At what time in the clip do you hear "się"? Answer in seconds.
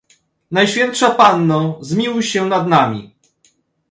2.23-2.45